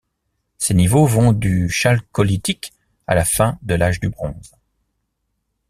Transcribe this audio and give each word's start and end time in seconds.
Ses 0.57 0.73
niveaux 0.73 1.05
vont 1.05 1.31
du 1.31 1.69
Chalcolithique 1.69 2.73
à 3.05 3.13
la 3.13 3.23
fin 3.23 3.59
de 3.61 3.75
l'âge 3.75 3.99
du 3.99 4.09
bronze. 4.09 4.55